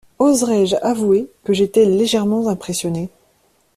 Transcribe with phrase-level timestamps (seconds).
[0.17, 3.09] Oserais-je avouer que j’étais légèrement impressionné?